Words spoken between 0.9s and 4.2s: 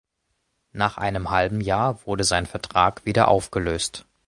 einem halben Jahr wurde sein Vertrag wieder aufgelöst.